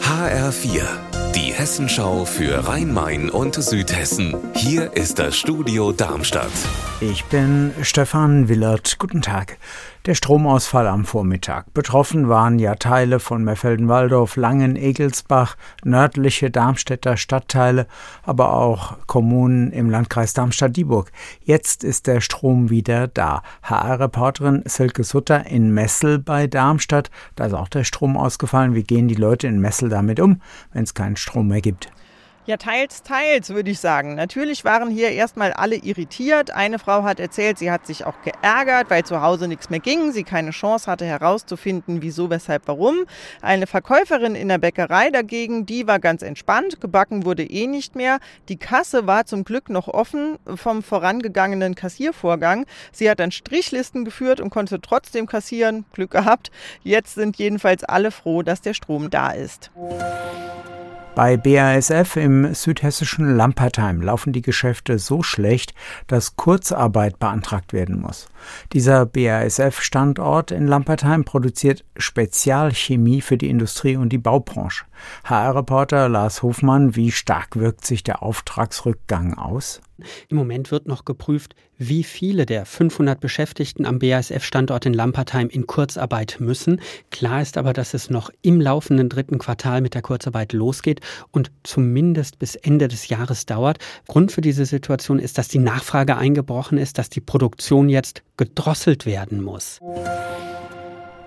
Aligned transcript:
HR4, 0.00 1.13
die 1.34 1.52
Hessenschau 1.52 2.24
für 2.24 2.68
Rhein-Main 2.68 3.28
und 3.28 3.56
Südhessen. 3.56 4.36
Hier 4.54 4.92
ist 4.96 5.18
das 5.18 5.36
Studio 5.36 5.90
Darmstadt. 5.90 6.52
Ich 7.00 7.24
bin 7.24 7.72
Stefan 7.82 8.48
Willert. 8.48 9.00
Guten 9.00 9.20
Tag. 9.20 9.58
Der 10.06 10.14
Stromausfall 10.14 10.86
am 10.86 11.06
Vormittag. 11.06 11.72
Betroffen 11.72 12.28
waren 12.28 12.58
ja 12.58 12.74
Teile 12.74 13.20
von 13.20 13.42
Merfelden-Walldorf, 13.42 14.36
Langen, 14.36 14.76
Egelsbach, 14.76 15.56
nördliche 15.82 16.50
Darmstädter 16.50 17.16
Stadtteile, 17.16 17.86
aber 18.22 18.52
auch 18.52 18.98
Kommunen 19.06 19.72
im 19.72 19.88
Landkreis 19.88 20.34
Darmstadt-Dieburg. 20.34 21.10
Jetzt 21.42 21.84
ist 21.84 22.06
der 22.06 22.20
Strom 22.20 22.68
wieder 22.68 23.08
da. 23.08 23.42
HR-Reporterin 23.62 24.62
Silke 24.66 25.04
Sutter 25.04 25.46
in 25.46 25.72
Messel 25.72 26.18
bei 26.18 26.46
Darmstadt. 26.46 27.10
Da 27.34 27.46
ist 27.46 27.54
auch 27.54 27.68
der 27.68 27.84
Strom 27.84 28.18
ausgefallen. 28.18 28.74
Wie 28.74 28.84
gehen 28.84 29.08
die 29.08 29.14
Leute 29.14 29.46
in 29.46 29.58
Messel 29.58 29.88
damit 29.88 30.20
um, 30.20 30.42
wenn 30.74 30.84
es 30.84 30.92
keinen 30.92 31.16
Strom 31.24 31.50
gibt? 31.62 31.88
Ja, 32.46 32.58
teils, 32.58 33.02
teils, 33.02 33.48
würde 33.48 33.70
ich 33.70 33.80
sagen. 33.80 34.16
Natürlich 34.16 34.66
waren 34.66 34.90
hier 34.90 35.12
erstmal 35.12 35.54
alle 35.54 35.76
irritiert. 35.76 36.50
Eine 36.50 36.78
Frau 36.78 37.02
hat 37.02 37.18
erzählt, 37.18 37.58
sie 37.58 37.70
hat 37.70 37.86
sich 37.86 38.04
auch 38.04 38.20
geärgert, 38.20 38.90
weil 38.90 39.02
zu 39.02 39.22
Hause 39.22 39.48
nichts 39.48 39.70
mehr 39.70 39.80
ging, 39.80 40.12
sie 40.12 40.24
keine 40.24 40.50
Chance 40.50 40.90
hatte 40.90 41.06
herauszufinden, 41.06 42.02
wieso, 42.02 42.28
weshalb, 42.28 42.68
warum. 42.68 43.06
Eine 43.40 43.66
Verkäuferin 43.66 44.34
in 44.34 44.48
der 44.48 44.58
Bäckerei 44.58 45.08
dagegen, 45.08 45.64
die 45.64 45.86
war 45.86 45.98
ganz 45.98 46.20
entspannt, 46.20 46.82
gebacken 46.82 47.24
wurde 47.24 47.44
eh 47.44 47.66
nicht 47.66 47.96
mehr. 47.96 48.18
Die 48.50 48.58
Kasse 48.58 49.06
war 49.06 49.24
zum 49.24 49.44
Glück 49.44 49.70
noch 49.70 49.88
offen 49.88 50.36
vom 50.54 50.82
vorangegangenen 50.82 51.74
Kassiervorgang. 51.74 52.66
Sie 52.92 53.08
hat 53.08 53.20
dann 53.20 53.30
Strichlisten 53.32 54.04
geführt 54.04 54.42
und 54.42 54.50
konnte 54.50 54.82
trotzdem 54.82 55.26
kassieren. 55.26 55.86
Glück 55.94 56.10
gehabt. 56.10 56.50
Jetzt 56.82 57.14
sind 57.14 57.38
jedenfalls 57.38 57.84
alle 57.84 58.10
froh, 58.10 58.42
dass 58.42 58.60
der 58.60 58.74
Strom 58.74 59.08
da 59.08 59.30
ist. 59.30 59.70
Bei 61.14 61.36
BASF 61.36 62.16
im 62.16 62.54
südhessischen 62.54 63.36
Lampertheim 63.36 64.02
laufen 64.02 64.32
die 64.32 64.42
Geschäfte 64.42 64.98
so 64.98 65.22
schlecht, 65.22 65.72
dass 66.08 66.34
Kurzarbeit 66.34 67.20
beantragt 67.20 67.72
werden 67.72 68.00
muss. 68.00 68.26
Dieser 68.72 69.06
BASF-Standort 69.06 70.50
in 70.50 70.66
Lampertheim 70.66 71.24
produziert 71.24 71.84
Spezialchemie 71.96 73.20
für 73.20 73.38
die 73.38 73.48
Industrie 73.48 73.96
und 73.96 74.08
die 74.08 74.18
Baubranche. 74.18 74.86
HR-Reporter 75.22 76.08
Lars 76.08 76.42
Hofmann, 76.42 76.96
wie 76.96 77.12
stark 77.12 77.54
wirkt 77.54 77.86
sich 77.86 78.02
der 78.02 78.24
Auftragsrückgang 78.24 79.34
aus? 79.34 79.80
Im 80.28 80.36
Moment 80.36 80.70
wird 80.70 80.86
noch 80.86 81.04
geprüft, 81.04 81.54
wie 81.78 82.04
viele 82.04 82.46
der 82.46 82.66
500 82.66 83.20
Beschäftigten 83.20 83.84
am 83.86 83.98
BASF-Standort 83.98 84.86
in 84.86 84.94
Lampertheim 84.94 85.48
in 85.48 85.66
Kurzarbeit 85.66 86.36
müssen. 86.40 86.80
Klar 87.10 87.42
ist 87.42 87.56
aber, 87.56 87.72
dass 87.72 87.94
es 87.94 88.10
noch 88.10 88.30
im 88.42 88.60
laufenden 88.60 89.08
dritten 89.08 89.38
Quartal 89.38 89.80
mit 89.80 89.94
der 89.94 90.02
Kurzarbeit 90.02 90.52
losgeht 90.52 91.00
und 91.30 91.50
zumindest 91.62 92.38
bis 92.38 92.54
Ende 92.54 92.88
des 92.88 93.08
Jahres 93.08 93.46
dauert. 93.46 93.78
Grund 94.06 94.32
für 94.32 94.40
diese 94.40 94.66
Situation 94.66 95.18
ist, 95.18 95.38
dass 95.38 95.48
die 95.48 95.58
Nachfrage 95.58 96.16
eingebrochen 96.16 96.78
ist, 96.78 96.98
dass 96.98 97.08
die 97.08 97.20
Produktion 97.20 97.88
jetzt 97.88 98.22
gedrosselt 98.36 99.06
werden 99.06 99.42
muss. 99.42 99.80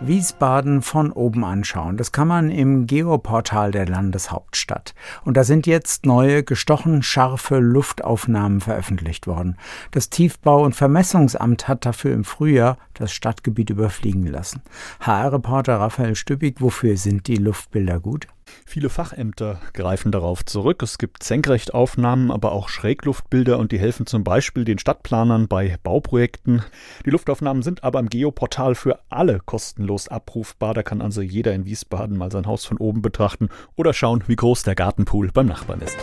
Wiesbaden 0.00 0.82
von 0.82 1.10
oben 1.10 1.44
anschauen. 1.44 1.96
Das 1.96 2.12
kann 2.12 2.28
man 2.28 2.50
im 2.50 2.86
Geoportal 2.86 3.70
der 3.70 3.86
Landeshauptstadt. 3.86 4.94
Und 5.24 5.36
da 5.36 5.44
sind 5.44 5.66
jetzt 5.66 6.04
neue, 6.04 6.42
gestochen 6.42 7.02
scharfe 7.02 7.58
Luftaufnahmen 7.58 8.60
veröffentlicht 8.60 9.26
worden. 9.26 9.56
Das 9.90 10.10
Tiefbau- 10.10 10.64
und 10.64 10.76
Vermessungsamt 10.76 11.68
hat 11.68 11.86
dafür 11.86 12.12
im 12.12 12.24
Frühjahr 12.24 12.78
das 12.94 13.12
Stadtgebiet 13.12 13.70
überfliegen 13.70 14.26
lassen. 14.26 14.62
HR-Reporter 15.00 15.80
Raphael 15.80 16.14
Stüppig, 16.14 16.60
wofür 16.60 16.96
sind 16.96 17.26
die 17.26 17.36
Luftbilder 17.36 18.00
gut? 18.00 18.28
Viele 18.64 18.90
Fachämter 18.90 19.60
greifen 19.72 20.12
darauf 20.12 20.44
zurück. 20.44 20.82
Es 20.82 20.98
gibt 20.98 21.22
Senkrechtaufnahmen, 21.22 22.30
aber 22.30 22.52
auch 22.52 22.68
Schrägluftbilder 22.68 23.58
und 23.58 23.72
die 23.72 23.78
helfen 23.78 24.06
zum 24.06 24.22
Beispiel 24.22 24.64
den 24.64 24.78
Stadtplanern 24.78 25.48
bei 25.48 25.78
Bauprojekten. 25.82 26.62
Die 27.04 27.10
Luftaufnahmen 27.10 27.62
sind 27.62 27.84
aber 27.84 28.00
im 28.00 28.10
Geoportal 28.10 28.74
für 28.74 29.00
alle 29.08 29.40
kostenlos 29.44 30.08
abrufbar. 30.08 30.74
Da 30.74 30.82
kann 30.82 31.00
also 31.00 31.22
jeder 31.22 31.54
in 31.54 31.64
Wiesbaden 31.64 32.18
mal 32.18 32.30
sein 32.30 32.46
Haus 32.46 32.64
von 32.64 32.76
oben 32.76 33.02
betrachten 33.02 33.48
oder 33.76 33.94
schauen, 33.94 34.24
wie 34.26 34.36
groß 34.36 34.64
der 34.64 34.74
Gartenpool 34.74 35.30
beim 35.32 35.46
Nachbarn 35.46 35.80
ist. 35.80 35.96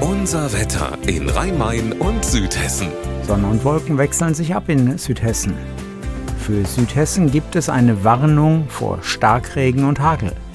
Unser 0.00 0.52
Wetter 0.52 0.96
in 1.06 1.28
Rhein-Main 1.28 1.92
und 1.94 2.24
Südhessen. 2.24 2.88
Sonne 3.22 3.48
und 3.48 3.64
Wolken 3.64 3.98
wechseln 3.98 4.34
sich 4.34 4.54
ab 4.54 4.68
in 4.68 4.96
Südhessen. 4.98 5.54
Für 6.38 6.64
Südhessen 6.64 7.30
gibt 7.30 7.56
es 7.56 7.68
eine 7.68 8.04
Warnung 8.04 8.68
vor 8.68 9.02
Starkregen 9.02 9.84
und 9.84 10.00
Hagel. 10.00 10.32